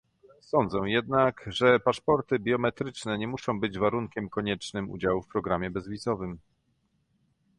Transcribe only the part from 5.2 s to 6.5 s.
w programie bezwizowym